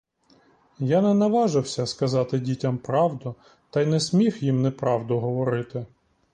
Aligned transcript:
Я 0.79 1.01
не 1.01 1.13
наважився 1.13 1.85
сказати 1.87 2.39
дітям 2.39 2.77
правду 2.77 3.35
та 3.69 3.81
й 3.81 3.85
не 3.85 3.99
смів 3.99 4.43
їм 4.43 4.61
неправду 4.61 5.19
говорити. 5.19 5.85